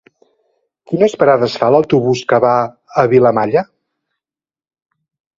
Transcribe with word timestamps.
Quines 0.91 1.11
parades 1.23 1.57
fa 1.63 1.67
l'autobús 1.75 2.23
que 2.33 2.39
va 2.45 2.53
a 3.01 3.03
Vilamalla? 3.11 3.63